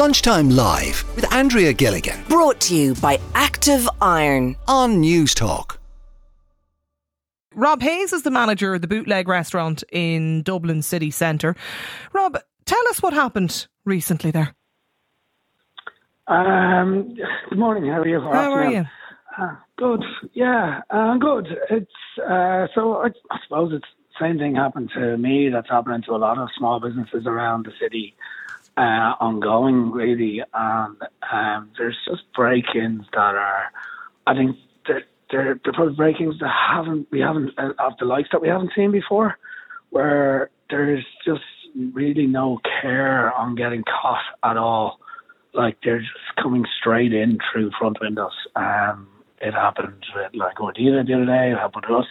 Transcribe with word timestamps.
Lunchtime 0.00 0.48
Live 0.48 1.04
with 1.14 1.30
Andrea 1.30 1.74
Gilligan 1.74 2.24
Brought 2.26 2.58
to 2.60 2.74
you 2.74 2.94
by 2.94 3.20
Active 3.34 3.86
Iron. 4.00 4.56
on 4.66 5.02
Newstalk. 5.02 5.76
Rob 7.54 7.82
Hayes 7.82 8.14
is 8.14 8.22
the 8.22 8.30
manager 8.30 8.72
of 8.72 8.80
the 8.80 8.86
Bootleg 8.86 9.28
restaurant 9.28 9.84
in 9.92 10.40
Dublin 10.42 10.80
city 10.80 11.10
centre. 11.10 11.54
Rob, 12.14 12.38
tell 12.64 12.80
us 12.88 13.02
what 13.02 13.12
happened 13.12 13.66
recently 13.84 14.30
there. 14.30 14.54
Um, 16.28 17.14
good 17.50 17.58
morning. 17.58 17.90
How 17.90 18.00
are 18.00 18.08
you? 18.08 18.20
Or 18.20 18.32
How 18.32 18.52
are 18.52 18.70
you? 18.70 18.86
Uh, 19.38 19.56
good. 19.76 20.02
Yeah, 20.32 20.80
uh, 20.88 21.18
good. 21.18 21.46
It's 21.68 21.92
uh, 22.26 22.68
so 22.74 22.94
I, 23.02 23.08
I 23.30 23.36
suppose 23.46 23.74
it's 23.74 23.84
same 24.18 24.38
thing 24.38 24.54
happened 24.54 24.90
to 24.94 25.16
me. 25.16 25.50
That's 25.52 25.68
happening 25.68 26.02
to 26.06 26.12
a 26.12 26.16
lot 26.16 26.38
of 26.38 26.48
small 26.56 26.80
businesses 26.80 27.26
around 27.26 27.66
the 27.66 27.72
city, 27.80 28.14
uh, 28.80 29.14
ongoing 29.20 29.90
really. 29.90 30.42
And 30.54 30.96
um, 31.30 31.70
there's 31.76 31.98
just 32.08 32.22
break-ins 32.34 33.04
that 33.12 33.34
are, 33.34 33.64
I 34.26 34.34
think 34.34 34.56
they're 34.86 35.04
they're, 35.30 35.60
they're 35.62 35.72
probably 35.72 35.94
break-ins 35.94 36.38
that 36.40 36.50
haven't 36.50 37.06
we 37.10 37.20
haven't 37.20 37.50
uh, 37.58 37.72
of 37.78 37.92
the 37.98 38.06
likes 38.06 38.30
that 38.32 38.42
we 38.42 38.48
haven't 38.48 38.72
seen 38.74 38.90
before, 38.90 39.38
where 39.90 40.50
there's 40.70 41.04
just 41.24 41.42
really 41.92 42.26
no 42.26 42.58
care 42.80 43.32
on 43.34 43.54
getting 43.54 43.84
caught 43.84 44.24
at 44.42 44.56
all 44.56 44.98
like 45.54 45.76
they're 45.84 46.00
just 46.00 46.36
coming 46.42 46.64
straight 46.80 47.12
in 47.12 47.38
through 47.52 47.70
front 47.78 47.98
windows. 48.00 48.32
Um, 48.56 49.08
it 49.40 49.52
happened 49.52 50.04
with 50.14 50.32
like 50.34 50.56
Ordina 50.56 51.06
the 51.06 51.14
other 51.14 51.26
day. 51.26 51.52
It 51.52 51.58
happened 51.58 51.84
to 51.88 51.94
us. 51.94 52.06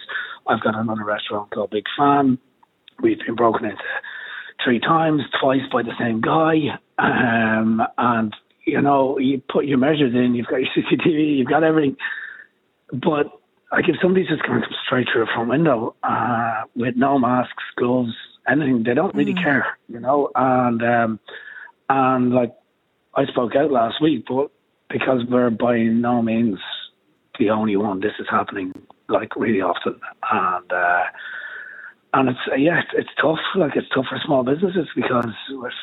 I've 0.46 0.62
got 0.62 0.74
another 0.74 1.04
restaurant 1.04 1.50
called 1.50 1.70
Big 1.70 1.84
Fan. 1.96 2.38
We've 3.02 3.18
been 3.18 3.36
broken 3.36 3.64
into 3.66 3.82
three 4.64 4.80
times, 4.80 5.22
twice 5.40 5.62
by 5.72 5.82
the 5.82 5.92
same 5.98 6.20
guy. 6.20 6.78
Um, 6.98 7.82
and 7.98 8.34
you 8.66 8.80
know, 8.80 9.18
you 9.18 9.42
put 9.50 9.66
your 9.66 9.78
measures 9.78 10.14
in. 10.14 10.34
You've 10.34 10.46
got 10.46 10.60
your 10.60 10.68
CCTV. 10.76 11.38
You've 11.38 11.48
got 11.48 11.64
everything. 11.64 11.96
But 12.92 13.26
like 13.72 13.88
if 13.88 13.96
somebody's 14.02 14.28
just 14.28 14.42
going 14.42 14.60
to 14.60 14.66
come 14.66 14.76
straight 14.86 15.08
through 15.12 15.22
a 15.22 15.26
front 15.26 15.48
window 15.48 15.94
uh, 16.02 16.62
with 16.74 16.96
no 16.96 17.18
masks, 17.18 17.62
gloves, 17.76 18.14
anything, 18.48 18.82
they 18.84 18.94
don't 18.94 19.14
really 19.14 19.34
care, 19.34 19.78
you 19.88 20.00
know. 20.00 20.30
And 20.34 20.82
um, 20.82 21.20
and 21.88 22.32
like 22.32 22.54
I 23.14 23.26
spoke 23.26 23.54
out 23.56 23.70
last 23.70 24.02
week, 24.02 24.24
but 24.28 24.50
because 24.88 25.22
we're 25.28 25.50
by 25.50 25.78
no 25.78 26.22
means 26.22 26.58
the 27.38 27.50
only 27.50 27.76
one, 27.76 28.00
this 28.00 28.12
is 28.18 28.26
happening 28.28 28.72
like 29.08 29.34
really 29.36 29.60
often, 29.60 30.00
and 30.30 30.72
uh, 30.72 31.02
and 32.14 32.28
it's 32.28 32.38
uh, 32.50 32.54
yeah, 32.56 32.80
it's, 32.80 32.90
it's 32.96 33.10
tough. 33.20 33.38
Like 33.56 33.76
it's 33.76 33.88
tough 33.94 34.06
for 34.08 34.18
small 34.24 34.42
businesses 34.44 34.88
because 34.94 35.26
there's 35.48 35.74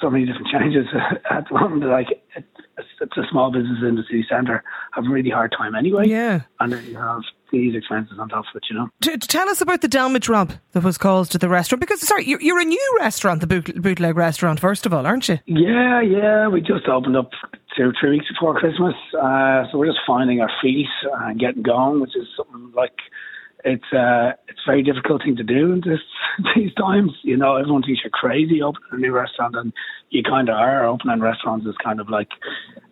so 0.00 0.10
many 0.10 0.26
different 0.26 0.48
changes 0.52 0.86
at 1.30 1.48
the 1.48 1.54
moment. 1.54 1.84
Like 1.90 2.10
it, 2.10 2.44
it's, 2.78 2.88
it's 3.00 3.16
a 3.16 3.22
small 3.30 3.52
business 3.52 3.78
in 3.82 3.94
the 3.96 4.02
city 4.02 4.24
centre 4.28 4.62
have 4.92 5.06
a 5.06 5.08
really 5.08 5.30
hard 5.30 5.52
time 5.56 5.74
anyway, 5.74 6.08
Yeah. 6.08 6.40
and 6.60 6.72
then 6.72 6.84
you 6.86 6.96
have 6.96 7.22
these 7.52 7.76
expenses 7.76 8.18
on 8.18 8.28
top 8.28 8.44
of 8.52 8.56
it, 8.56 8.64
you 8.68 8.76
know. 8.76 8.88
T- 9.00 9.12
t- 9.12 9.18
tell 9.18 9.48
us 9.48 9.60
about 9.60 9.80
the 9.80 9.86
damage, 9.88 10.28
Rob, 10.28 10.52
that 10.72 10.82
was 10.82 10.98
caused 10.98 11.30
to 11.32 11.38
the 11.38 11.48
restaurant. 11.48 11.80
Because, 11.80 12.00
sorry, 12.00 12.24
you're, 12.24 12.40
you're 12.40 12.58
a 12.60 12.64
new 12.64 12.96
restaurant, 12.98 13.40
the 13.40 13.46
boot, 13.46 13.80
Bootleg 13.80 14.16
restaurant, 14.16 14.58
first 14.58 14.86
of 14.86 14.92
all, 14.92 15.06
aren't 15.06 15.28
you? 15.28 15.38
Yeah, 15.46 16.00
yeah. 16.00 16.48
We 16.48 16.60
just 16.60 16.88
opened 16.88 17.16
up 17.16 17.30
two, 17.76 17.92
three 18.00 18.10
weeks 18.10 18.26
before 18.28 18.58
Christmas, 18.58 18.94
uh, 19.20 19.64
so 19.70 19.78
we're 19.78 19.86
just 19.86 20.00
finding 20.04 20.40
our 20.40 20.50
feet 20.60 20.86
and 21.20 21.38
getting 21.38 21.62
going, 21.62 22.00
which 22.00 22.16
is 22.16 22.26
something 22.36 22.72
like 22.74 22.96
it's 23.64 23.92
uh, 23.92 24.32
it's 24.46 24.60
a 24.66 24.70
very 24.70 24.82
difficult 24.82 25.22
thing 25.22 25.36
to 25.36 25.42
do 25.42 25.72
in 25.72 25.80
this 25.80 26.00
these 26.56 26.72
times. 26.74 27.12
You 27.22 27.36
know, 27.36 27.56
everyone 27.56 27.82
thinks 27.82 28.02
you're 28.04 28.10
crazy 28.10 28.62
opening 28.62 28.88
a 28.92 28.96
new 28.96 29.12
restaurant, 29.12 29.56
and 29.56 29.72
you 30.10 30.22
kind 30.22 30.48
of 30.48 30.56
are. 30.56 30.86
Opening 30.86 31.20
restaurants 31.20 31.66
is 31.66 31.74
kind 31.82 32.00
of 32.00 32.08
like 32.08 32.28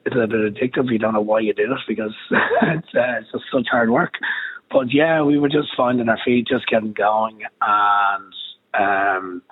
it's 0.06 0.16
a 0.16 0.26
bit 0.26 0.54
addictive. 0.54 0.90
You 0.90 0.98
don't 0.98 1.14
know 1.14 1.20
why 1.20 1.40
you 1.40 1.52
did 1.52 1.70
it 1.70 1.78
because 1.86 2.14
it's 2.30 2.88
uh, 2.94 3.20
it's 3.20 3.32
just 3.32 3.44
such 3.52 3.66
hard 3.70 3.90
work. 3.90 4.14
But 4.70 4.92
yeah, 4.92 5.22
we 5.22 5.38
were 5.38 5.50
just 5.50 5.68
finding 5.76 6.08
our 6.08 6.18
feet, 6.24 6.48
just 6.48 6.66
getting 6.66 6.94
going, 6.94 7.40
and 7.60 8.34
um, 8.72 9.42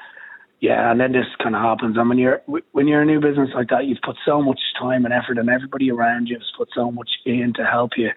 yeah, 0.60 0.90
and 0.90 1.00
then 1.00 1.12
this 1.12 1.26
kind 1.42 1.54
of 1.54 1.60
happens. 1.60 1.96
And 1.98 2.08
when 2.08 2.18
you're 2.18 2.42
when 2.72 2.88
you're 2.88 3.02
a 3.02 3.06
new 3.06 3.20
business 3.20 3.50
like 3.54 3.68
that, 3.68 3.86
you've 3.86 4.02
put 4.02 4.16
so 4.24 4.40
much 4.40 4.60
time 4.78 5.04
and 5.04 5.12
effort, 5.12 5.36
and 5.36 5.50
everybody 5.50 5.90
around 5.90 6.28
you 6.28 6.38
has 6.38 6.50
put 6.56 6.68
so 6.74 6.90
much 6.90 7.10
in 7.26 7.52
to 7.56 7.64
help 7.66 7.92
you, 7.98 8.10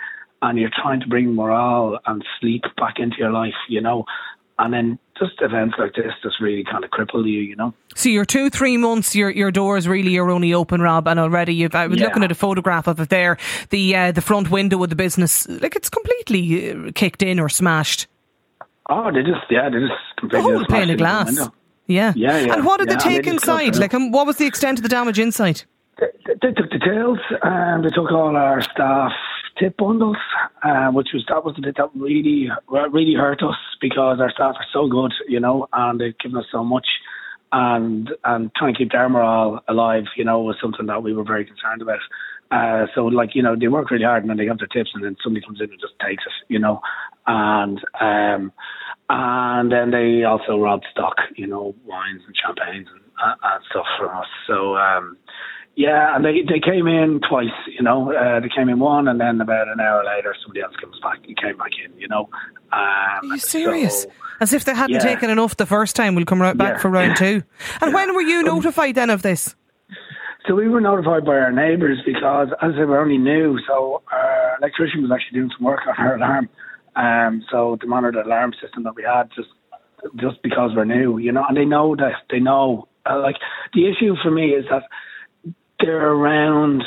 and 0.44 0.60
you're 0.60 0.70
trying 0.82 1.00
to 1.00 1.08
bring 1.08 1.34
morale 1.34 1.98
and 2.06 2.24
sleep 2.40 2.64
back 2.78 3.00
into 3.00 3.18
your 3.18 3.32
life, 3.32 3.56
you 3.68 3.82
know. 3.82 4.06
And 4.60 4.72
then 4.72 5.00
just 5.18 5.42
events 5.42 5.76
like 5.80 5.96
this 5.96 6.14
just 6.22 6.40
really 6.40 6.64
kind 6.64 6.84
of 6.84 6.92
cripple 6.92 7.26
you, 7.26 7.40
you 7.42 7.56
know. 7.56 7.74
So 7.96 8.10
you're 8.10 8.24
two, 8.26 8.52
three 8.52 8.78
months, 8.78 9.16
your 9.16 9.32
your 9.32 9.50
doors 9.52 9.88
really 9.88 10.16
are 10.18 10.30
only 10.30 10.54
open, 10.54 10.80
Rob, 10.80 11.08
and 11.08 11.20
already 11.20 11.56
you've, 11.56 11.74
I 11.74 11.88
was 11.88 11.98
Yeah. 12.00 12.06
looking 12.06 12.24
at 12.24 12.32
a 12.32 12.36
photograph 12.36 12.86
of 12.88 13.00
it 13.00 13.10
there, 13.10 13.38
the 13.72 13.96
uh, 13.96 14.12
the 14.12 14.22
front 14.22 14.52
window 14.52 14.84
of 14.84 14.90
the 14.92 14.96
business, 14.96 15.48
like 15.50 15.76
it's 15.76 15.90
completely 15.90 16.72
uh, 16.72 16.92
kicked 16.94 17.24
in 17.24 17.40
or 17.40 17.50
smashed. 17.50 18.06
Oh, 18.90 19.12
they 19.12 19.24
just 19.24 19.42
yeah, 19.50 19.70
they 19.70 19.80
just 19.80 19.94
The 20.22 20.22
completely 20.22 20.52
whole 20.52 20.66
pane 20.66 20.90
of 20.92 20.98
glass. 20.98 21.36
Yeah. 21.88 22.14
Yeah, 22.16 22.38
yeah, 22.38 22.54
And 22.54 22.64
what 22.66 22.80
did 22.80 22.90
yeah, 22.90 22.98
they 22.98 23.04
take 23.04 23.28
inside? 23.28 23.76
Like, 23.76 23.94
um, 23.94 24.12
what 24.12 24.26
was 24.26 24.38
the 24.38 24.46
extent 24.46 24.80
of 24.80 24.84
the 24.84 24.90
damage 24.90 25.20
inside? 25.20 25.64
They, 26.00 26.08
they 26.42 26.52
took 26.54 26.70
the 26.70 26.80
tails 26.80 27.20
and 27.42 27.84
they 27.84 27.90
took 27.90 28.10
all 28.12 28.38
our 28.38 28.62
staff 28.62 29.12
tip 29.60 29.78
bundles, 29.78 30.18
uh, 30.64 30.90
which 30.90 31.10
was 31.14 31.24
that 31.30 31.46
was 31.46 31.56
the 31.56 31.62
bit 31.62 31.78
that 31.78 31.90
really 31.96 32.50
really 32.70 33.14
hurt 33.14 33.42
us 33.44 33.58
because 33.82 34.20
our 34.20 34.32
staff 34.32 34.56
are 34.56 34.66
so 34.72 34.88
good, 34.88 35.14
you 35.28 35.40
know, 35.40 35.68
and 35.74 36.00
they've 36.00 36.18
given 36.20 36.38
us 36.38 36.46
so 36.52 36.64
much. 36.64 36.88
And 37.56 38.10
and 38.24 38.50
trying 38.56 38.74
to 38.74 38.78
keep 38.80 38.92
their 38.92 39.08
morale 39.08 39.64
alive, 39.68 40.06
you 40.18 40.26
know, 40.26 40.42
was 40.42 40.56
something 40.60 40.88
that 40.88 41.04
we 41.04 41.14
were 41.14 41.24
very 41.24 41.46
concerned 41.46 41.84
about. 41.84 42.00
Uh, 42.50 42.88
so 42.94 43.06
like 43.06 43.36
you 43.36 43.44
know 43.44 43.56
they 43.56 43.68
work 43.68 43.90
really 43.90 44.06
hard 44.06 44.24
and 44.24 44.30
then 44.30 44.38
they 44.38 44.46
have 44.46 44.58
their 44.58 44.68
tips 44.68 44.92
and 44.94 45.04
then 45.04 45.16
somebody 45.24 45.46
comes 45.46 45.60
in 45.62 45.70
and 45.70 45.80
just 45.80 45.94
takes 46.00 46.24
it, 46.26 46.34
you 46.54 46.60
know, 46.60 46.82
and 47.28 47.80
um, 48.00 48.52
and 49.10 49.72
then 49.72 49.92
they 49.92 50.24
also 50.24 50.60
robbed 50.60 50.86
stock, 50.92 51.16
you 51.36 51.48
know, 51.48 51.76
wines 51.86 52.22
and 52.26 52.36
champagnes 52.36 52.88
and, 52.92 53.02
uh, 53.24 53.36
and 53.44 53.64
stuff 53.70 53.86
from 54.00 54.18
us. 54.18 54.28
So 54.48 54.76
um, 54.76 55.18
yeah, 55.76 56.16
and 56.16 56.24
they 56.24 56.42
they 56.48 56.60
came 56.60 56.88
in 56.88 57.20
twice, 57.28 57.48
you 57.68 57.82
know. 57.84 58.14
Uh, 58.14 58.40
they 58.40 58.50
came 58.56 58.70
in 58.70 58.80
one, 58.80 59.08
and 59.08 59.20
then 59.20 59.42
about 59.42 59.68
an 59.68 59.80
hour 59.80 60.04
later, 60.06 60.36
somebody 60.42 60.62
else 60.62 60.76
comes 60.82 61.00
back 61.02 61.20
and 61.28 61.36
came 61.38 61.58
back 61.58 61.72
in, 61.84 61.98
you 62.00 62.08
know. 62.08 62.30
Um, 62.72 62.72
Are 62.74 63.26
you 63.26 63.38
serious? 63.40 64.04
so- 64.04 64.10
As 64.42 64.52
if 64.54 64.66
they 64.66 64.74
hadn't 64.76 64.96
Yeah. 64.96 65.00
taken 65.00 65.30
enough 65.30 65.56
the 65.58 65.66
first 65.66 65.96
time, 65.96 66.16
we'll 66.16 66.26
come 66.26 66.42
right 66.42 66.58
back 66.58 66.74
Yeah. 66.76 66.80
for 66.80 66.90
round 66.90 67.16
two. 67.18 67.44
And 67.82 67.90
Yeah. 67.92 67.96
when 67.96 68.14
were 68.16 68.22
you 68.22 68.44
notified 68.44 68.96
then 68.96 69.10
of 69.10 69.22
this? 69.22 69.56
So 70.48 70.56
we 70.56 70.68
were 70.68 70.82
notified 70.82 71.24
by 71.26 71.38
our 71.38 71.52
neighbours 71.54 72.00
because, 72.06 72.50
as 72.62 72.74
they 72.76 72.84
were 72.84 73.00
only 73.00 73.18
new, 73.18 73.58
so 73.66 74.02
our 74.12 74.58
electrician 74.60 75.02
was 75.02 75.12
actually 75.12 75.40
doing 75.40 75.52
some 75.58 75.66
work 75.66 75.80
on 75.88 75.94
our 76.06 76.16
alarm. 76.16 76.50
Um, 76.96 77.44
so 77.50 77.78
the 77.80 77.88
monitor 77.88 78.22
the 78.22 78.28
alarm 78.28 78.54
system 78.62 78.84
that 78.84 78.96
we 78.96 79.04
had, 79.04 79.30
just 79.36 79.50
just 80.18 80.42
because 80.44 80.72
we're 80.76 80.84
new, 80.84 81.18
you 81.18 81.32
know, 81.32 81.46
and 81.48 81.56
they 81.56 81.64
know 81.66 81.96
that 81.96 82.14
they 82.30 82.40
know. 82.40 82.88
Uh, 83.10 83.20
like 83.20 83.38
the 83.74 83.88
issue 83.90 84.16
for 84.22 84.30
me 84.32 84.48
is 84.50 84.66
that 84.70 84.84
they're 85.84 86.12
around 86.12 86.84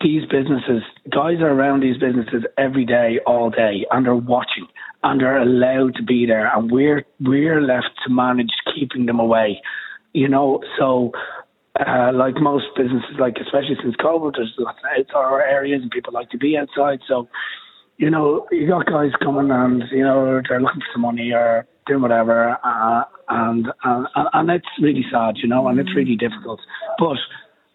these 0.00 0.22
businesses. 0.26 0.82
Guys 1.10 1.40
are 1.40 1.50
around 1.50 1.80
these 1.82 1.96
businesses 1.96 2.44
every 2.56 2.84
day, 2.84 3.18
all 3.26 3.50
day, 3.50 3.86
and 3.90 4.06
they're 4.06 4.14
watching, 4.14 4.66
and 5.02 5.20
they're 5.20 5.38
allowed 5.38 5.94
to 5.96 6.02
be 6.02 6.26
there, 6.26 6.50
and 6.54 6.70
we're 6.70 7.04
we're 7.20 7.60
left 7.60 7.90
to 8.04 8.12
manage 8.12 8.50
keeping 8.74 9.06
them 9.06 9.18
away. 9.18 9.60
You 10.12 10.28
know, 10.28 10.62
so 10.78 11.12
uh, 11.78 12.12
like 12.12 12.34
most 12.40 12.66
businesses, 12.76 13.16
like 13.18 13.36
especially 13.40 13.76
since 13.82 13.94
COVID, 13.96 14.34
there's 14.36 14.54
lots 14.58 14.78
of 14.78 14.98
outdoor 14.98 15.42
areas 15.42 15.82
and 15.82 15.90
people 15.90 16.12
like 16.12 16.30
to 16.30 16.38
be 16.38 16.56
outside. 16.56 17.00
So, 17.06 17.28
you 17.98 18.10
know, 18.10 18.46
you 18.50 18.66
got 18.66 18.86
guys 18.86 19.12
coming 19.22 19.50
and 19.50 19.84
you 19.90 20.02
know 20.02 20.40
they're 20.48 20.60
looking 20.60 20.80
for 20.80 20.92
some 20.92 21.02
money 21.02 21.32
or 21.32 21.66
doing 21.86 22.02
whatever, 22.02 22.58
uh, 22.64 23.04
and 23.28 23.68
and 23.84 24.06
and 24.14 24.50
it's 24.50 24.66
really 24.80 25.04
sad, 25.10 25.36
you 25.38 25.48
know, 25.48 25.68
and 25.68 25.78
it's 25.78 25.94
really 25.94 26.16
difficult. 26.16 26.60
But 26.98 27.18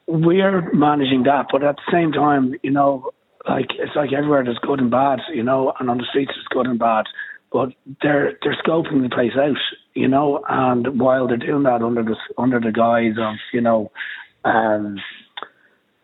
we're 0.08 0.72
managing 0.74 1.24
that, 1.24 1.48
but 1.52 1.64
at 1.64 1.78
the 1.78 1.92
same 1.92 2.12
time, 2.12 2.56
you 2.64 2.72
know, 2.72 3.12
like 3.48 3.68
it's 3.78 3.96
like 3.96 4.14
everywhere 4.14 4.44
there's 4.44 4.60
good 4.60 4.80
and 4.80 4.92
bad, 4.92 5.20
you 5.34 5.44
know, 5.44 5.74
and 5.80 5.90
on 5.90 5.98
the 5.98 6.06
streets 6.10 6.32
there's 6.36 6.48
good 6.50 6.68
and 6.68 6.80
bad. 6.80 7.06
But 7.52 7.70
they're 8.02 8.38
they're 8.42 8.58
scoping 8.66 9.04
the 9.04 9.10
place 9.14 9.34
out, 9.40 9.58
you 9.94 10.08
know, 10.08 10.44
and 10.48 11.00
while 11.00 11.28
they're 11.28 11.38
doing 11.38 11.64
that 11.64 11.82
under 11.82 12.04
the 12.04 12.16
under 12.38 12.60
the 12.60 12.72
guise 12.72 13.16
of, 13.20 13.36
you 13.54 13.62
know, 13.62 13.92
um 14.44 14.98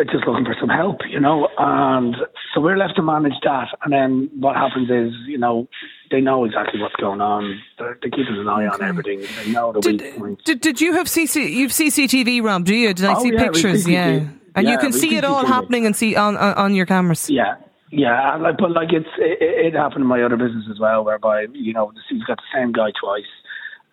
just 0.06 0.26
looking 0.28 0.46
for 0.46 0.56
some 0.60 0.70
help, 0.70 0.98
you 1.10 1.20
know, 1.20 1.50
and 1.58 2.16
so 2.54 2.62
we're 2.62 2.78
left 2.78 2.96
to 2.96 3.02
manage 3.02 3.34
that. 3.44 3.68
And 3.84 3.92
then 3.94 4.30
what 4.40 4.56
happens 4.56 4.90
is, 4.90 5.14
you 5.28 5.38
know, 5.38 5.68
they 6.12 6.22
know 6.22 6.46
exactly 6.46 6.80
what's 6.82 6.96
going 6.96 7.22
on. 7.22 7.60
They're, 7.78 7.98
they're 8.02 8.12
keeping 8.12 8.38
an 8.38 8.48
eye 8.48 8.66
on 8.68 8.82
everything. 8.82 9.22
They 9.44 9.52
know 9.52 9.74
the 9.74 9.82
Did, 9.82 10.02
weak 10.02 10.18
points. 10.18 10.44
did, 10.46 10.62
did 10.62 10.82
you 10.82 10.94
have 10.94 11.08
CC, 11.08 11.52
you've 11.52 11.72
CCTV, 11.72 12.42
Rob, 12.44 12.66
do 12.66 12.74
you? 12.76 12.94
Did 12.94 13.06
I 13.06 13.16
Oh, 13.16 13.24
see 13.24 13.34
yeah, 13.34 13.40
pictures? 13.44 13.88
Yeah. 13.88 14.28
And 14.56 14.68
you 14.68 14.78
can 14.78 14.92
see 14.94 15.16
it 15.18 15.24
all 15.24 15.46
happening 15.46 15.86
and 15.86 15.96
see 15.96 16.16
on, 16.16 16.36
on, 16.38 16.54
on 16.56 16.76
your 16.76 16.86
cameras. 16.86 17.30
Yeah, 17.30 17.56
yeah, 17.92 18.34
and 18.36 18.44
like, 18.44 18.58
but 18.58 18.72
like 18.72 18.92
it's 18.92 19.08
it, 19.18 19.38
it 19.42 19.74
happened 19.74 20.02
in 20.02 20.08
my 20.08 20.22
other 20.22 20.38
business 20.38 20.66
as 20.72 20.80
well, 20.80 21.04
whereby 21.04 21.46
you 21.54 21.74
know 21.74 21.92
we've 22.12 22.26
got 22.28 22.38
the 22.38 22.44
same 22.60 22.72
guy 22.72 22.90
twice, 23.00 23.24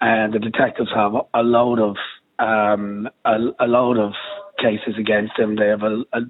and 0.00 0.32
the 0.34 0.38
detectives 0.38 0.90
have 0.94 1.12
a 1.34 1.42
load 1.42 1.78
of 1.78 1.96
um 2.38 3.08
a, 3.24 3.36
a 3.60 3.66
load 3.66 3.98
of 3.98 4.12
cases 4.58 4.94
against 4.98 5.38
him. 5.38 5.56
They 5.56 5.68
have 5.68 5.82
a, 5.82 6.04
a, 6.12 6.20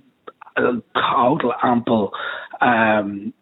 a 0.56 0.82
total 0.94 1.52
ample 1.62 2.12
um, 2.60 3.32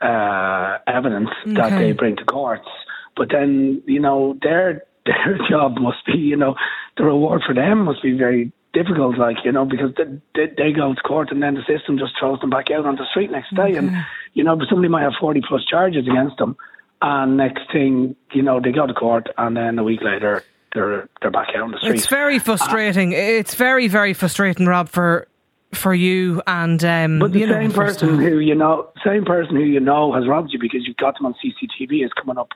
uh, 0.00 0.78
evidence 0.86 1.30
that 1.46 1.78
they 1.78 1.92
bring 1.92 2.16
to 2.16 2.24
courts. 2.24 2.68
But 3.16 3.28
then, 3.30 3.82
you 3.86 4.00
know, 4.00 4.36
their 4.42 4.84
their 5.06 5.38
job 5.48 5.78
must 5.78 6.04
be, 6.04 6.18
you 6.18 6.36
know, 6.36 6.54
the 6.96 7.04
reward 7.04 7.42
for 7.46 7.54
them 7.54 7.84
must 7.84 8.02
be 8.02 8.16
very 8.16 8.52
difficult, 8.72 9.16
like, 9.16 9.38
you 9.44 9.52
know, 9.52 9.64
because 9.64 9.94
they, 9.96 10.04
they, 10.34 10.52
they 10.56 10.72
go 10.72 10.92
to 10.92 11.00
court 11.00 11.30
and 11.30 11.42
then 11.42 11.54
the 11.54 11.62
system 11.62 11.98
just 11.98 12.12
throws 12.18 12.40
them 12.40 12.50
back 12.50 12.70
out 12.70 12.84
on 12.84 12.96
the 12.96 13.06
street 13.10 13.30
next 13.30 13.54
day. 13.54 13.74
And, 13.76 13.92
you 14.34 14.44
know, 14.44 14.58
somebody 14.68 14.88
might 14.88 15.02
have 15.02 15.14
40 15.18 15.40
plus 15.48 15.64
charges 15.64 16.06
against 16.06 16.36
them. 16.38 16.56
And 17.00 17.36
next 17.36 17.70
thing, 17.72 18.16
you 18.32 18.42
know, 18.42 18.60
they 18.60 18.72
go 18.72 18.86
to 18.86 18.94
court 18.94 19.28
and 19.38 19.56
then 19.56 19.78
a 19.78 19.84
week 19.84 20.02
later, 20.02 20.44
they're, 20.74 21.08
they're 21.22 21.30
back 21.30 21.48
out 21.54 21.62
on 21.62 21.70
the 21.72 21.78
street. 21.78 21.94
It's 21.96 22.06
very 22.06 22.38
frustrating. 22.38 23.12
it's 23.12 23.54
very, 23.54 23.88
very 23.88 24.12
frustrating, 24.12 24.66
Rob, 24.66 24.88
for 24.88 25.28
for 25.74 25.94
you 25.94 26.42
and 26.46 26.82
um, 26.84 27.18
But 27.18 27.32
the 27.32 27.40
you 27.40 27.48
same 27.48 27.70
for 27.70 27.84
person 27.84 28.18
who 28.18 28.38
you 28.38 28.54
know, 28.54 28.88
same 29.04 29.24
person 29.24 29.56
who 29.56 29.62
you 29.62 29.80
know 29.80 30.12
has 30.12 30.26
robbed 30.26 30.52
you 30.52 30.58
because 30.58 30.86
you've 30.86 30.96
got 30.96 31.16
them 31.16 31.26
on 31.26 31.34
CCTV 31.34 32.04
is 32.04 32.12
coming 32.12 32.38
up 32.38 32.50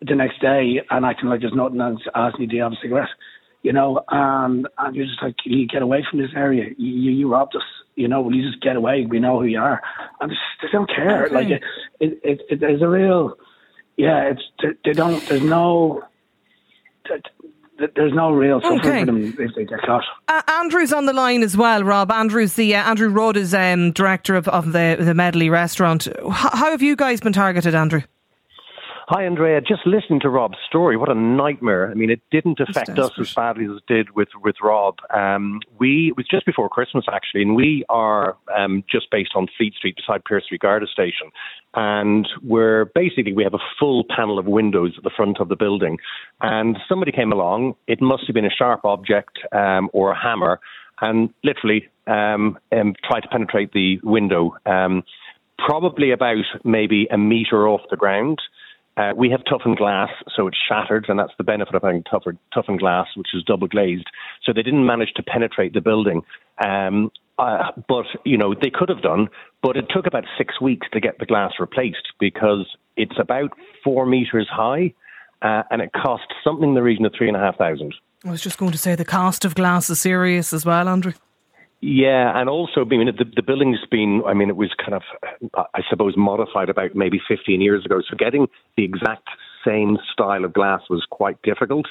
the 0.00 0.14
next 0.14 0.40
day 0.40 0.80
and 0.90 1.04
acting 1.04 1.28
like 1.28 1.40
there's 1.40 1.52
nothing 1.54 1.80
else, 1.80 2.00
asking 2.14 2.50
you 2.50 2.56
you 2.56 2.62
have 2.62 2.72
a 2.72 2.76
cigarette, 2.80 3.08
you 3.62 3.72
know, 3.72 4.02
and 4.08 4.68
and 4.78 4.96
you're 4.96 5.06
just 5.06 5.22
like, 5.22 5.36
you 5.44 5.66
get 5.66 5.82
away 5.82 6.04
from 6.08 6.20
this 6.20 6.30
area. 6.34 6.70
You 6.78 6.92
you, 6.92 7.10
you 7.12 7.32
robbed 7.32 7.56
us, 7.56 7.62
you 7.96 8.08
know. 8.08 8.22
Will 8.22 8.34
you 8.34 8.48
just 8.48 8.62
get 8.62 8.76
away? 8.76 9.06
We 9.06 9.18
know 9.18 9.40
who 9.40 9.46
you 9.46 9.58
are. 9.58 9.82
And 10.20 10.30
just, 10.30 10.40
they 10.62 10.68
don't 10.72 10.88
care. 10.88 11.26
Okay. 11.26 11.34
Like 11.34 11.48
it, 11.48 11.62
it, 11.98 12.20
it, 12.22 12.40
it, 12.48 12.60
there's 12.60 12.82
a 12.82 12.88
real, 12.88 13.36
yeah. 13.96 14.30
It's 14.30 14.42
they, 14.62 14.68
they 14.84 14.92
don't. 14.92 15.26
There's 15.28 15.42
no. 15.42 16.04
There's 17.96 18.12
no 18.12 18.30
real 18.32 18.60
suffering 18.60 18.80
Okay. 18.80 19.00
for 19.00 19.06
them 19.06 19.34
if 19.38 19.54
they 19.54 19.64
get 19.64 19.80
caught. 19.82 20.04
Uh, 20.28 20.42
Andrew's 20.48 20.92
on 20.92 21.06
the 21.06 21.12
line 21.12 21.42
as 21.42 21.56
well, 21.56 21.82
Rob. 21.82 22.10
Andrew's 22.10 22.54
the 22.54 22.74
uh, 22.74 22.82
Andrew 22.88 23.08
Rudd 23.08 23.36
is 23.36 23.54
um, 23.54 23.92
director 23.92 24.36
of, 24.36 24.46
of 24.48 24.72
the 24.72 24.96
the 24.98 25.14
Medley 25.14 25.48
restaurant. 25.50 26.06
H- 26.06 26.14
how 26.24 26.70
have 26.70 26.82
you 26.82 26.96
guys 26.96 27.20
been 27.20 27.32
targeted, 27.32 27.74
Andrew? 27.74 28.02
Hi, 29.12 29.24
Andrea. 29.24 29.60
Just 29.60 29.84
listening 29.86 30.20
to 30.20 30.28
Rob's 30.28 30.58
story, 30.68 30.96
what 30.96 31.10
a 31.10 31.16
nightmare. 31.16 31.90
I 31.90 31.94
mean, 31.94 32.10
it 32.10 32.20
didn't 32.30 32.60
affect 32.60 32.96
us 32.96 33.10
as 33.18 33.34
badly 33.34 33.64
as 33.64 33.78
it 33.78 33.82
did 33.88 34.10
with, 34.14 34.28
with 34.40 34.54
Rob. 34.62 34.98
Um, 35.12 35.58
we, 35.80 36.10
it 36.10 36.16
was 36.16 36.28
just 36.30 36.46
before 36.46 36.68
Christmas, 36.68 37.06
actually, 37.12 37.42
and 37.42 37.56
we 37.56 37.84
are 37.88 38.36
um, 38.56 38.84
just 38.88 39.10
based 39.10 39.32
on 39.34 39.48
Fleet 39.56 39.74
Street 39.74 39.96
beside 39.96 40.24
Pearse 40.24 40.44
Street 40.44 40.60
Garda 40.60 40.86
Station. 40.86 41.32
And 41.74 42.28
we're 42.44 42.84
basically, 42.84 43.32
we 43.32 43.42
have 43.42 43.52
a 43.52 43.58
full 43.80 44.04
panel 44.16 44.38
of 44.38 44.46
windows 44.46 44.94
at 44.96 45.02
the 45.02 45.10
front 45.10 45.40
of 45.40 45.48
the 45.48 45.56
building. 45.56 45.98
And 46.40 46.78
somebody 46.88 47.10
came 47.10 47.32
along, 47.32 47.74
it 47.88 48.00
must 48.00 48.28
have 48.28 48.34
been 48.34 48.46
a 48.46 48.50
sharp 48.56 48.84
object 48.84 49.40
um, 49.50 49.90
or 49.92 50.12
a 50.12 50.16
hammer, 50.16 50.60
and 51.00 51.34
literally 51.42 51.88
um, 52.06 52.56
um, 52.70 52.94
tried 53.04 53.22
to 53.22 53.28
penetrate 53.28 53.72
the 53.72 53.98
window. 54.04 54.54
Um, 54.66 55.02
probably 55.58 56.12
about 56.12 56.44
maybe 56.62 57.08
a 57.10 57.18
meter 57.18 57.66
off 57.66 57.80
the 57.90 57.96
ground. 57.96 58.40
Uh, 58.96 59.12
we 59.16 59.30
have 59.30 59.40
toughened 59.48 59.76
glass, 59.76 60.10
so 60.34 60.46
it's 60.46 60.58
shattered, 60.68 61.06
and 61.08 61.18
that's 61.18 61.32
the 61.38 61.44
benefit 61.44 61.74
of 61.74 61.82
having 61.82 62.02
tougher, 62.04 62.36
toughened 62.52 62.80
glass, 62.80 63.06
which 63.16 63.28
is 63.34 63.42
double 63.44 63.68
glazed. 63.68 64.06
So 64.44 64.52
they 64.52 64.62
didn't 64.62 64.84
manage 64.84 65.12
to 65.14 65.22
penetrate 65.22 65.72
the 65.72 65.80
building. 65.80 66.22
Um, 66.62 67.10
uh, 67.38 67.70
but, 67.88 68.04
you 68.24 68.36
know, 68.36 68.54
they 68.54 68.68
could 68.68 68.90
have 68.90 69.00
done, 69.00 69.28
but 69.62 69.76
it 69.76 69.86
took 69.88 70.06
about 70.06 70.24
six 70.36 70.60
weeks 70.60 70.86
to 70.92 71.00
get 71.00 71.18
the 71.18 71.24
glass 71.24 71.52
replaced 71.58 72.12
because 72.18 72.66
it's 72.96 73.18
about 73.18 73.52
four 73.82 74.04
meters 74.04 74.48
high 74.50 74.92
uh, 75.40 75.62
and 75.70 75.80
it 75.80 75.90
cost 75.92 76.24
something 76.44 76.68
in 76.68 76.74
the 76.74 76.82
region 76.82 77.06
of 77.06 77.12
three 77.16 77.28
and 77.28 77.36
a 77.36 77.40
half 77.40 77.56
thousand. 77.56 77.94
I 78.24 78.30
was 78.30 78.42
just 78.42 78.58
going 78.58 78.72
to 78.72 78.78
say 78.78 78.94
the 78.94 79.06
cost 79.06 79.46
of 79.46 79.54
glass 79.54 79.88
is 79.88 80.00
serious 80.00 80.52
as 80.52 80.66
well, 80.66 80.88
Andrew. 80.88 81.14
Yeah, 81.82 82.38
and 82.38 82.48
also, 82.50 82.82
I 82.82 82.84
mean, 82.84 83.06
the, 83.06 83.24
the 83.24 83.42
building's 83.42 83.78
been, 83.90 84.22
I 84.26 84.34
mean, 84.34 84.50
it 84.50 84.56
was 84.56 84.70
kind 84.78 84.94
of, 84.94 85.02
I 85.74 85.80
suppose, 85.88 86.14
modified 86.14 86.68
about 86.68 86.94
maybe 86.94 87.20
15 87.26 87.60
years 87.62 87.86
ago. 87.86 88.02
So 88.08 88.16
getting 88.18 88.48
the 88.76 88.84
exact 88.84 89.26
same 89.66 89.96
style 90.12 90.44
of 90.44 90.52
glass 90.52 90.82
was 90.90 91.06
quite 91.10 91.40
difficult 91.42 91.86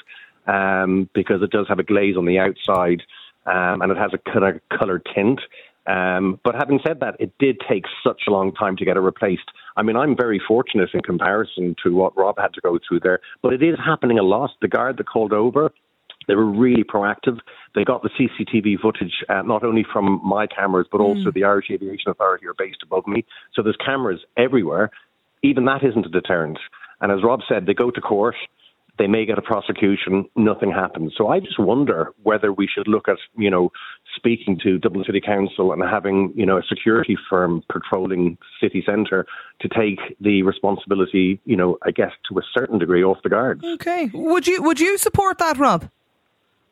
um, 0.46 1.08
because 1.12 1.42
it 1.42 1.50
does 1.50 1.66
have 1.68 1.80
a 1.80 1.82
glaze 1.82 2.16
on 2.16 2.24
the 2.24 2.38
outside 2.38 3.02
um, 3.46 3.82
and 3.82 3.90
it 3.90 3.98
has 3.98 4.12
a 4.14 4.18
kind 4.18 4.44
of 4.44 4.78
colour 4.78 5.02
tint. 5.14 5.40
Um, 5.86 6.38
but 6.44 6.54
having 6.54 6.78
said 6.86 7.00
that, 7.00 7.16
it 7.18 7.32
did 7.38 7.60
take 7.68 7.84
such 8.06 8.22
a 8.28 8.30
long 8.30 8.52
time 8.52 8.76
to 8.76 8.84
get 8.84 8.96
it 8.96 9.00
replaced. 9.00 9.50
I 9.76 9.82
mean, 9.82 9.96
I'm 9.96 10.16
very 10.16 10.40
fortunate 10.46 10.90
in 10.94 11.00
comparison 11.00 11.74
to 11.82 11.94
what 11.94 12.16
Rob 12.16 12.38
had 12.38 12.52
to 12.54 12.60
go 12.60 12.78
through 12.86 13.00
there, 13.00 13.20
but 13.42 13.54
it 13.54 13.62
is 13.62 13.76
happening 13.84 14.18
a 14.18 14.22
lot. 14.22 14.50
The 14.60 14.68
guard 14.68 14.98
that 14.98 15.08
called 15.08 15.32
over, 15.32 15.72
they 16.30 16.36
were 16.36 16.48
really 16.48 16.84
proactive. 16.84 17.40
They 17.74 17.82
got 17.82 18.04
the 18.04 18.10
CCTV 18.10 18.78
footage, 18.80 19.24
uh, 19.28 19.42
not 19.42 19.64
only 19.64 19.84
from 19.92 20.20
my 20.24 20.46
cameras, 20.46 20.86
but 20.90 21.00
also 21.00 21.32
the 21.32 21.42
Irish 21.42 21.72
Aviation 21.72 22.08
Authority 22.08 22.46
are 22.46 22.54
based 22.56 22.84
above 22.84 23.04
me. 23.08 23.24
So 23.52 23.64
there's 23.64 23.76
cameras 23.84 24.20
everywhere. 24.36 24.92
Even 25.42 25.64
that 25.64 25.82
isn't 25.82 26.06
a 26.06 26.08
deterrent. 26.08 26.60
And 27.00 27.10
as 27.10 27.24
Rob 27.24 27.40
said, 27.48 27.66
they 27.66 27.74
go 27.74 27.90
to 27.90 28.00
court, 28.00 28.36
they 28.96 29.08
may 29.08 29.26
get 29.26 29.38
a 29.38 29.42
prosecution, 29.42 30.26
nothing 30.36 30.70
happens. 30.70 31.14
So 31.16 31.26
I 31.26 31.40
just 31.40 31.58
wonder 31.58 32.12
whether 32.22 32.52
we 32.52 32.68
should 32.72 32.86
look 32.86 33.08
at, 33.08 33.16
you 33.36 33.50
know, 33.50 33.72
speaking 34.14 34.56
to 34.62 34.78
Dublin 34.78 35.02
City 35.04 35.20
Council 35.20 35.72
and 35.72 35.82
having, 35.82 36.32
you 36.36 36.46
know, 36.46 36.58
a 36.58 36.62
security 36.62 37.18
firm 37.28 37.64
patrolling 37.72 38.38
city 38.62 38.84
centre 38.86 39.26
to 39.62 39.68
take 39.68 39.98
the 40.20 40.44
responsibility, 40.44 41.40
you 41.44 41.56
know, 41.56 41.76
I 41.82 41.90
guess 41.90 42.12
to 42.28 42.38
a 42.38 42.42
certain 42.54 42.78
degree 42.78 43.02
off 43.02 43.18
the 43.24 43.30
guards. 43.30 43.64
Okay, 43.64 44.10
would 44.14 44.46
you 44.46 44.62
would 44.62 44.78
you 44.78 44.96
support 44.96 45.38
that, 45.38 45.58
Rob? 45.58 45.90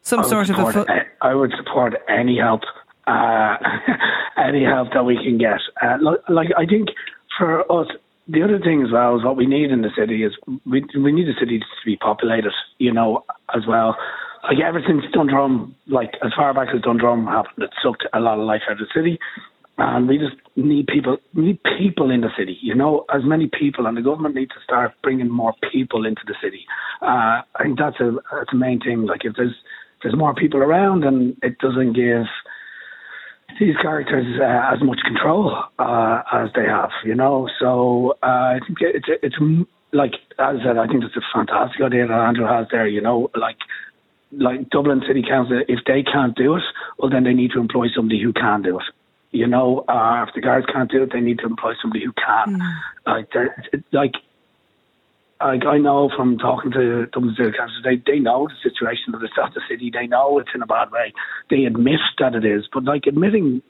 Some 0.08 0.20
I 0.20 0.22
would 0.22 0.30
sort 0.30 0.42
of 0.42 0.50
a 0.50 0.54
support 0.54 0.74
foot. 0.74 0.88
a- 0.88 1.24
I 1.24 1.34
would 1.34 1.52
support 1.58 1.94
any 2.08 2.38
help, 2.38 2.62
uh, 3.06 3.56
any 4.38 4.64
help 4.64 4.88
that 4.94 5.04
we 5.04 5.16
can 5.16 5.36
get. 5.36 5.60
Uh, 5.82 5.98
like 6.28 6.48
I 6.56 6.64
think 6.64 6.88
for 7.36 7.60
us, 7.70 7.88
the 8.26 8.42
other 8.42 8.58
thing 8.58 8.82
as 8.82 8.90
well 8.90 9.16
is 9.18 9.24
what 9.24 9.36
we 9.36 9.46
need 9.46 9.70
in 9.70 9.82
the 9.82 9.90
city 9.96 10.24
is 10.24 10.32
we 10.64 10.84
we 10.96 11.12
need 11.12 11.26
the 11.28 11.38
city 11.38 11.58
to 11.58 11.66
be 11.84 11.96
populated, 11.96 12.52
you 12.78 12.92
know, 12.92 13.24
as 13.54 13.66
well. 13.66 13.96
Like 14.44 14.60
ever 14.64 14.80
since 14.86 15.04
Dundrum, 15.12 15.74
like 15.88 16.12
as 16.24 16.32
far 16.34 16.54
back 16.54 16.68
as 16.74 16.80
Dundrum 16.80 17.26
happened, 17.26 17.64
it 17.64 17.70
sucked 17.82 18.06
a 18.14 18.20
lot 18.20 18.38
of 18.38 18.46
life 18.46 18.62
out 18.66 18.72
of 18.72 18.78
the 18.78 18.86
city. 18.94 19.18
And 19.80 20.08
we 20.08 20.18
just 20.18 20.34
need 20.56 20.88
people, 20.88 21.18
need 21.34 21.60
people 21.78 22.10
in 22.10 22.22
the 22.22 22.30
city, 22.36 22.58
you 22.60 22.74
know, 22.74 23.04
as 23.14 23.22
many 23.24 23.48
people, 23.60 23.86
and 23.86 23.96
the 23.96 24.02
government 24.02 24.34
needs 24.34 24.50
to 24.50 24.60
start 24.64 24.92
bringing 25.04 25.30
more 25.30 25.54
people 25.70 26.04
into 26.04 26.22
the 26.26 26.34
city. 26.42 26.66
Uh, 27.00 27.42
I 27.54 27.62
think 27.62 27.78
that's 27.78 28.00
a 28.00 28.16
that's 28.32 28.52
a 28.52 28.56
main 28.56 28.80
thing. 28.80 29.06
Like 29.06 29.24
if 29.24 29.34
there's 29.36 29.54
there's 30.02 30.16
more 30.16 30.34
people 30.34 30.60
around, 30.62 31.04
and 31.04 31.36
it 31.42 31.58
doesn't 31.58 31.92
give 31.94 32.26
these 33.58 33.76
characters 33.78 34.26
uh, 34.40 34.72
as 34.74 34.80
much 34.82 35.00
control 35.04 35.56
uh, 35.78 36.22
as 36.32 36.50
they 36.54 36.64
have, 36.64 36.90
you 37.04 37.14
know. 37.14 37.48
So 37.58 38.16
uh, 38.22 38.26
I 38.56 38.60
think 38.66 38.78
it's 38.80 39.06
it's 39.22 39.36
like 39.92 40.12
as 40.38 40.56
I 40.60 40.64
said, 40.64 40.78
I 40.78 40.86
think 40.86 41.04
it's 41.04 41.16
a 41.16 41.20
fantastic 41.34 41.80
idea 41.80 42.06
that 42.06 42.12
Andrew 42.14 42.46
has 42.46 42.66
there. 42.70 42.86
You 42.86 43.00
know, 43.00 43.30
like 43.34 43.56
like 44.32 44.68
Dublin 44.70 45.02
City 45.06 45.22
Council, 45.22 45.62
if 45.68 45.80
they 45.86 46.02
can't 46.02 46.36
do 46.36 46.56
it, 46.56 46.62
well 46.98 47.10
then 47.10 47.24
they 47.24 47.32
need 47.34 47.50
to 47.52 47.60
employ 47.60 47.86
somebody 47.94 48.22
who 48.22 48.32
can 48.32 48.62
do 48.62 48.78
it. 48.78 48.84
You 49.30 49.46
know, 49.46 49.84
uh, 49.88 50.24
if 50.26 50.34
the 50.34 50.40
guards 50.40 50.66
can't 50.72 50.90
do 50.90 51.02
it, 51.02 51.12
they 51.12 51.20
need 51.20 51.38
to 51.40 51.46
employ 51.46 51.74
somebody 51.82 52.02
who 52.04 52.12
can. 52.12 52.62
Like, 53.06 53.30
they're- 53.32 53.62
like, 53.92 54.14
like 55.44 55.64
I 55.66 55.78
know 55.78 56.10
from 56.16 56.38
talking 56.38 56.70
to 56.72 57.06
Dublin 57.06 57.34
City 57.36 57.52
Council, 57.56 57.76
they 57.84 58.02
they 58.06 58.18
know 58.18 58.48
the 58.48 58.70
situation 58.70 59.14
of 59.14 59.20
the 59.20 59.28
South 59.36 59.48
of 59.48 59.54
the 59.54 59.60
city. 59.68 59.90
They 59.92 60.06
know 60.06 60.38
it's 60.38 60.50
in 60.54 60.62
a 60.62 60.66
bad 60.66 60.90
way. 60.90 61.12
They 61.50 61.64
admit 61.64 62.00
that 62.18 62.34
it 62.34 62.44
is, 62.44 62.68
but 62.72 62.84
like 62.84 63.06
admitting, 63.06 63.62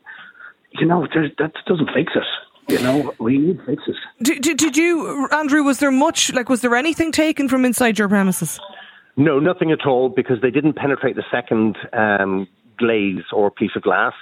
you 0.72 0.86
know, 0.86 1.06
that 1.14 1.52
doesn't 1.66 1.90
fix 1.94 2.12
it. 2.14 2.24
You 2.72 2.82
know, 2.82 3.14
we 3.18 3.38
need 3.38 3.60
fixes. 3.64 3.96
Did, 4.22 4.42
did, 4.42 4.58
did 4.58 4.76
you, 4.76 5.26
Andrew? 5.32 5.62
Was 5.62 5.78
there 5.78 5.90
much 5.90 6.32
like? 6.34 6.48
Was 6.48 6.60
there 6.60 6.74
anything 6.74 7.12
taken 7.12 7.48
from 7.48 7.64
inside 7.64 7.98
your 7.98 8.08
premises? 8.08 8.60
No, 9.16 9.38
nothing 9.40 9.72
at 9.72 9.86
all 9.86 10.08
because 10.10 10.40
they 10.42 10.50
didn't 10.50 10.74
penetrate 10.74 11.16
the 11.16 11.24
second 11.30 11.76
um, 11.92 12.46
glaze 12.78 13.24
or 13.32 13.50
piece 13.50 13.72
of 13.74 13.82
glass. 13.82 14.12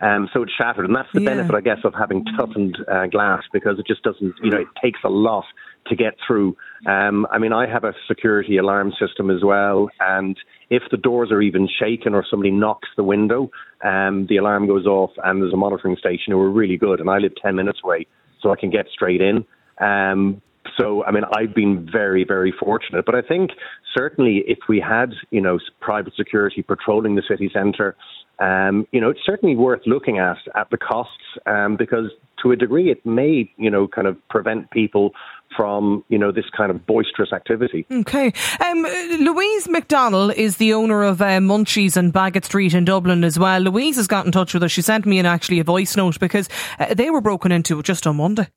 Um, 0.00 0.28
so 0.32 0.42
it 0.42 0.50
shattered, 0.56 0.84
and 0.84 0.94
that's 0.94 1.08
the 1.14 1.20
Yeah. 1.22 1.30
benefit, 1.30 1.54
I 1.54 1.60
guess, 1.62 1.78
of 1.84 1.94
having 1.94 2.24
toughened 2.36 2.76
uh, 2.90 3.06
glass 3.06 3.42
because 3.52 3.78
it 3.78 3.86
just 3.86 4.02
doesn't, 4.02 4.34
you 4.42 4.50
know, 4.50 4.58
it 4.58 4.68
takes 4.82 5.00
a 5.04 5.08
lot 5.08 5.44
to 5.88 5.96
get 5.96 6.14
through. 6.26 6.56
Um, 6.86 7.26
I 7.30 7.38
mean, 7.38 7.52
I 7.52 7.66
have 7.66 7.84
a 7.84 7.94
security 8.08 8.56
alarm 8.56 8.92
system 8.98 9.30
as 9.30 9.42
well, 9.42 9.88
and 10.00 10.36
if 10.70 10.82
the 10.90 10.96
doors 10.96 11.30
are 11.30 11.42
even 11.42 11.68
shaken 11.68 12.14
or 12.14 12.24
somebody 12.28 12.50
knocks 12.50 12.88
the 12.96 13.04
window, 13.04 13.50
um, 13.84 14.26
the 14.28 14.36
alarm 14.36 14.66
goes 14.66 14.86
off, 14.86 15.10
and 15.24 15.42
there's 15.42 15.52
a 15.52 15.56
monitoring 15.56 15.96
station 15.96 16.32
who 16.32 16.40
are 16.40 16.50
really 16.50 16.76
good, 16.76 17.00
and 17.00 17.08
I 17.08 17.18
live 17.18 17.32
10 17.40 17.54
minutes 17.54 17.80
away, 17.84 18.06
so 18.40 18.50
I 18.50 18.56
can 18.56 18.70
get 18.70 18.86
straight 18.92 19.20
in. 19.20 19.44
Um, 19.80 20.42
so, 20.76 21.04
I 21.04 21.10
mean, 21.10 21.24
I've 21.34 21.54
been 21.54 21.88
very, 21.90 22.24
very 22.24 22.52
fortunate. 22.52 23.06
But 23.06 23.14
I 23.14 23.22
think 23.22 23.52
certainly 23.96 24.42
if 24.46 24.58
we 24.68 24.80
had, 24.80 25.12
you 25.30 25.40
know, 25.40 25.58
private 25.80 26.14
security 26.16 26.62
patrolling 26.62 27.14
the 27.14 27.22
city 27.28 27.50
centre, 27.52 27.96
um, 28.38 28.86
you 28.92 29.00
know, 29.00 29.10
it's 29.10 29.20
certainly 29.24 29.56
worth 29.56 29.82
looking 29.86 30.18
at 30.18 30.36
at 30.54 30.70
the 30.70 30.76
costs 30.76 31.12
um, 31.46 31.76
because 31.76 32.10
to 32.42 32.52
a 32.52 32.56
degree 32.56 32.90
it 32.90 33.04
may, 33.06 33.50
you 33.56 33.70
know, 33.70 33.88
kind 33.88 34.06
of 34.06 34.16
prevent 34.28 34.70
people 34.70 35.12
from 35.56 36.04
you 36.08 36.18
know 36.18 36.32
this 36.32 36.44
kind 36.56 36.70
of 36.70 36.86
boisterous 36.86 37.32
activity. 37.32 37.86
Okay, 37.90 38.32
um, 38.60 38.82
Louise 38.82 39.66
McDonnell 39.68 40.34
is 40.34 40.56
the 40.56 40.74
owner 40.74 41.02
of 41.02 41.22
uh, 41.22 41.38
Munchies 41.38 41.96
and 41.96 42.12
Baggot 42.12 42.44
Street 42.44 42.74
in 42.74 42.84
Dublin 42.84 43.24
as 43.24 43.38
well. 43.38 43.60
Louise 43.60 43.96
has 43.96 44.06
got 44.06 44.26
in 44.26 44.32
touch 44.32 44.52
with 44.54 44.62
us. 44.62 44.72
She 44.72 44.82
sent 44.82 45.06
me 45.06 45.18
an 45.18 45.26
actually 45.26 45.60
a 45.60 45.64
voice 45.64 45.96
note 45.96 46.20
because 46.20 46.48
uh, 46.78 46.92
they 46.94 47.10
were 47.10 47.20
broken 47.20 47.52
into 47.52 47.82
just 47.82 48.06
on 48.06 48.16
Monday. 48.16 48.48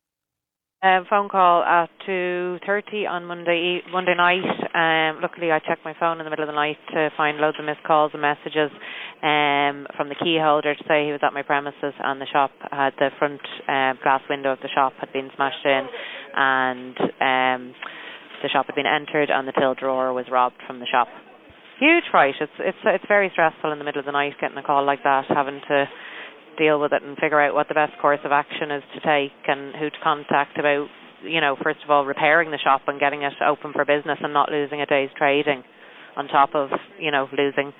Um, 0.82 1.04
phone 1.10 1.28
call 1.28 1.62
at 1.62 1.90
two 2.06 2.58
thirty 2.66 3.06
on 3.06 3.26
Monday 3.26 3.82
Monday 3.92 4.16
night. 4.16 4.48
Um, 4.72 5.20
luckily, 5.22 5.52
I 5.52 5.60
checked 5.60 5.84
my 5.84 5.94
phone 6.00 6.22
in 6.22 6.24
the 6.24 6.30
middle 6.30 6.48
of 6.48 6.48
the 6.48 6.56
night 6.56 6.78
to 6.94 7.10
find 7.18 7.38
loads 7.38 7.58
of 7.60 7.66
missed 7.66 7.84
calls 7.84 8.12
and 8.14 8.22
messages 8.22 8.72
um, 9.20 9.92
from 10.00 10.08
the 10.08 10.16
key 10.16 10.40
holder 10.40 10.74
to 10.74 10.84
say 10.88 11.04
he 11.04 11.12
was 11.12 11.20
at 11.22 11.34
my 11.34 11.42
premises 11.44 11.92
and 12.00 12.22
the 12.22 12.32
shop 12.32 12.52
had 12.72 12.94
the 12.98 13.10
front 13.20 13.42
uh, 13.68 14.00
glass 14.02 14.22
window 14.30 14.54
of 14.54 14.60
the 14.64 14.72
shop 14.74 14.94
had 15.02 15.12
been 15.12 15.30
smashed 15.36 15.66
in, 15.66 15.84
and 16.40 16.96
um, 16.96 17.76
the 18.40 18.48
shop 18.48 18.68
had 18.68 18.76
been 18.76 18.88
entered 18.88 19.30
and 19.30 19.50
the 19.50 19.56
till 19.60 19.76
drawer 19.76 20.14
was 20.14 20.32
robbed 20.32 20.64
from 20.66 20.80
the 20.80 20.88
shop. 20.88 21.10
Huge 21.82 22.08
fright. 22.10 22.36
It's 22.40 22.56
it's 22.58 22.80
it's 22.86 23.06
very 23.10 23.28
stressful 23.34 23.70
in 23.74 23.80
the 23.80 23.84
middle 23.84 24.00
of 24.00 24.06
the 24.06 24.16
night 24.16 24.40
getting 24.40 24.58
a 24.58 24.64
call 24.64 24.86
like 24.86 25.04
that, 25.04 25.26
having 25.28 25.60
to 25.68 25.90
deal 26.60 26.80
with 26.80 26.94
it 26.94 27.02
and 27.02 27.18
figure 27.18 27.42
out 27.42 27.56
what 27.56 27.68
the 27.68 27.74
best 27.74 27.94
course 28.02 28.20
of 28.24 28.32
action 28.32 28.70
is 28.70 28.84
to 28.94 29.00
take 29.00 29.34
and 29.48 29.74
who 29.76 29.90
to 29.90 29.98
contact 30.04 30.60
about, 30.60 30.88
you 31.24 31.42
know, 31.42 31.56
first 31.64 31.80
of 31.84 31.90
all, 31.90 32.06
repairing 32.06 32.52
the 32.52 32.60
shop 32.60 32.82
and 32.88 33.00
getting 33.00 33.24
it 33.24 33.34
open 33.46 33.74
for 33.74 33.86
business 33.86 34.20
and 34.22 34.34
not 34.34 34.52
losing 34.52 34.82
a 34.82 34.86
day's 34.86 35.10
trading 35.18 35.64
on 36.16 36.28
top 36.28 36.54
of, 36.54 36.70
you 37.00 37.12
know, 37.12 37.28
losing 37.36 37.74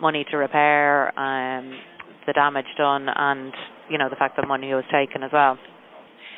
money 0.00 0.26
to 0.30 0.36
repair 0.36 1.18
um, 1.18 1.78
the 2.26 2.32
damage 2.32 2.66
done 2.76 3.06
and, 3.08 3.52
you 3.88 3.96
know, 3.96 4.10
the 4.10 4.16
fact 4.16 4.36
that 4.36 4.48
money 4.48 4.74
was 4.74 4.84
taken 4.92 5.22
as 5.22 5.30
well. 5.32 5.56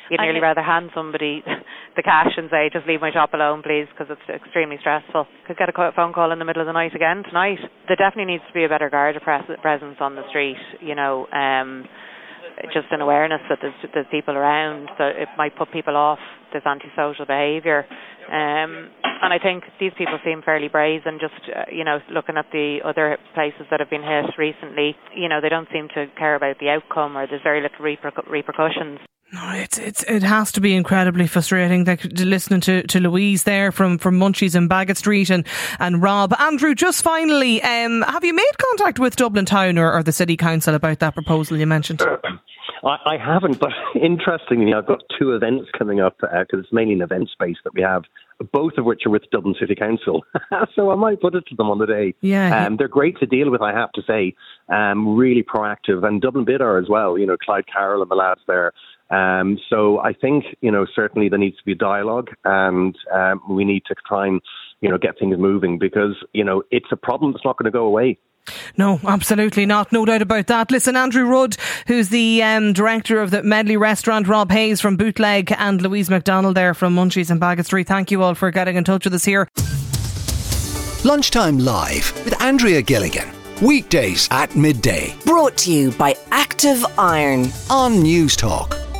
You'd 0.09 0.21
nearly 0.21 0.41
rather 0.41 0.61
hand 0.61 0.91
somebody 0.93 1.43
the 1.95 2.03
cash 2.03 2.31
and 2.37 2.49
say, 2.49 2.69
just 2.71 2.87
leave 2.87 3.01
my 3.01 3.11
shop 3.11 3.33
alone, 3.33 3.63
please, 3.63 3.87
because 3.91 4.07
it's 4.09 4.29
extremely 4.29 4.77
stressful. 4.79 5.27
Could 5.47 5.57
get 5.57 5.69
a 5.69 5.91
phone 5.95 6.13
call 6.13 6.31
in 6.31 6.39
the 6.39 6.45
middle 6.45 6.61
of 6.61 6.67
the 6.67 6.73
night 6.73 6.95
again 6.95 7.23
tonight. 7.23 7.59
There 7.87 7.97
definitely 7.97 8.33
needs 8.33 8.43
to 8.47 8.53
be 8.53 8.65
a 8.65 8.69
better 8.69 8.89
guard 8.89 9.15
presence 9.23 9.97
on 9.99 10.15
the 10.15 10.27
street, 10.29 10.57
you 10.81 10.95
know, 10.95 11.27
um, 11.31 11.85
just 12.73 12.87
an 12.91 13.01
awareness 13.01 13.41
that 13.49 13.59
there's, 13.61 13.73
there's 13.93 14.05
people 14.11 14.35
around, 14.35 14.89
that 14.99 15.15
it 15.17 15.29
might 15.37 15.55
put 15.57 15.71
people 15.71 15.95
off 15.95 16.19
this 16.53 16.63
antisocial 16.65 17.25
behaviour. 17.25 17.85
Um, 18.29 18.89
and 19.23 19.33
I 19.33 19.39
think 19.41 19.63
these 19.79 19.91
people 19.97 20.19
seem 20.23 20.41
fairly 20.43 20.67
brazen. 20.67 21.19
Just 21.19 21.33
uh, 21.49 21.63
you 21.71 21.83
know, 21.83 21.99
looking 22.11 22.37
at 22.37 22.45
the 22.51 22.79
other 22.83 23.17
places 23.33 23.65
that 23.71 23.79
have 23.79 23.89
been 23.89 24.03
hit 24.03 24.37
recently, 24.37 24.95
you 25.15 25.29
know, 25.29 25.41
they 25.41 25.49
don't 25.49 25.67
seem 25.73 25.87
to 25.95 26.07
care 26.17 26.35
about 26.35 26.59
the 26.59 26.69
outcome, 26.69 27.17
or 27.17 27.27
there's 27.27 27.43
very 27.43 27.61
little 27.61 27.83
reper- 27.83 28.29
repercussions. 28.29 28.99
No, 29.33 29.49
it's 29.53 29.79
it's 29.79 30.03
it 30.03 30.21
has 30.21 30.51
to 30.51 30.61
be 30.61 30.75
incredibly 30.75 31.25
frustrating 31.25 31.85
like, 31.85 32.03
listening 32.03 32.61
to, 32.61 32.83
to 32.83 32.99
Louise 32.99 33.43
there 33.43 33.71
from, 33.71 33.97
from 33.97 34.19
Munchies 34.19 34.53
and 34.53 34.69
Baggot 34.69 34.97
Street 34.97 35.31
and, 35.31 35.47
and 35.79 36.03
Rob. 36.03 36.35
Andrew, 36.39 36.75
just 36.75 37.01
finally, 37.01 37.59
um, 37.63 38.03
have 38.03 38.23
you 38.23 38.35
made 38.35 38.57
contact 38.59 38.99
with 38.99 39.15
Dublin 39.15 39.45
Town 39.45 39.79
or, 39.79 39.91
or 39.91 40.03
the 40.03 40.11
City 40.11 40.37
Council 40.37 40.75
about 40.75 40.99
that 40.99 41.15
proposal 41.15 41.57
you 41.57 41.65
mentioned? 41.65 42.03
I, 42.83 42.97
I 43.05 43.17
haven't, 43.17 43.59
but 43.59 43.71
interestingly, 44.01 44.73
I've 44.73 44.85
got 44.85 45.03
two 45.17 45.33
events 45.33 45.69
coming 45.77 45.99
up 45.99 46.17
because 46.19 46.47
uh, 46.53 46.57
it's 46.59 46.73
mainly 46.73 46.95
an 46.95 47.01
event 47.01 47.29
space 47.29 47.57
that 47.63 47.73
we 47.73 47.81
have, 47.81 48.03
both 48.51 48.73
of 48.77 48.85
which 48.85 49.05
are 49.05 49.09
with 49.09 49.23
Dublin 49.31 49.55
City 49.59 49.75
Council. 49.75 50.23
so 50.75 50.91
I 50.91 50.95
might 50.95 51.21
put 51.21 51.35
it 51.35 51.45
to 51.47 51.55
them 51.55 51.69
on 51.69 51.79
the 51.79 51.85
day. 51.85 52.13
Yeah, 52.21 52.65
um, 52.65 52.77
they're 52.77 52.87
great 52.87 53.17
to 53.19 53.25
deal 53.25 53.49
with, 53.49 53.61
I 53.61 53.71
have 53.73 53.91
to 53.93 54.01
say. 54.05 54.35
Um, 54.69 55.15
really 55.15 55.43
proactive, 55.43 56.05
and 56.05 56.21
Dublin 56.21 56.45
Bid 56.45 56.61
are 56.61 56.77
as 56.77 56.89
well. 56.89 57.17
You 57.17 57.25
know, 57.25 57.37
Clyde 57.37 57.65
Carroll 57.71 58.01
and 58.01 58.11
the 58.11 58.15
lads 58.15 58.41
there. 58.47 58.73
Um, 59.09 59.59
so 59.69 59.99
I 59.99 60.13
think, 60.13 60.45
you 60.61 60.71
know, 60.71 60.87
certainly 60.95 61.29
there 61.29 61.37
needs 61.37 61.57
to 61.57 61.63
be 61.63 61.75
dialogue 61.75 62.29
and 62.45 62.97
um, 63.13 63.41
we 63.47 63.63
need 63.63 63.83
to 63.85 63.95
try 64.07 64.25
and, 64.25 64.41
you 64.81 64.89
know, 64.89 64.97
get 64.97 65.19
things 65.19 65.37
moving 65.37 65.77
because, 65.77 66.15
you 66.33 66.43
know, 66.43 66.63
it's 66.71 66.87
a 66.91 66.95
problem 66.95 67.31
that's 67.31 67.45
not 67.45 67.57
going 67.57 67.65
to 67.65 67.71
go 67.71 67.85
away. 67.85 68.17
No, 68.77 68.99
absolutely 69.05 69.65
not. 69.65 69.91
No 69.91 70.05
doubt 70.05 70.21
about 70.21 70.47
that. 70.47 70.71
Listen, 70.71 70.95
Andrew 70.95 71.25
Rudd, 71.25 71.57
who's 71.87 72.09
the 72.09 72.43
um, 72.43 72.73
director 72.73 73.21
of 73.21 73.31
the 73.31 73.43
Medley 73.43 73.77
restaurant, 73.77 74.27
Rob 74.27 74.51
Hayes 74.51 74.81
from 74.81 74.97
Bootleg, 74.97 75.53
and 75.57 75.81
Louise 75.81 76.09
McDonald 76.09 76.55
there 76.55 76.73
from 76.73 76.95
Munchies 76.95 77.29
and 77.29 77.39
Baggot 77.39 77.65
Street. 77.65 77.87
Thank 77.87 78.11
you 78.11 78.21
all 78.23 78.35
for 78.35 78.51
getting 78.51 78.75
in 78.75 78.83
touch 78.83 79.05
with 79.05 79.13
us 79.13 79.25
here. 79.25 79.47
Lunchtime 81.03 81.59
Live 81.59 82.13
with 82.23 82.41
Andrea 82.41 82.81
Gilligan. 82.81 83.27
Weekdays 83.61 84.27
at 84.31 84.55
midday. 84.55 85.15
Brought 85.25 85.57
to 85.57 85.71
you 85.71 85.91
by 85.91 86.15
Active 86.31 86.83
Iron 86.97 87.47
on 87.69 87.93
Newstalk. 88.03 88.92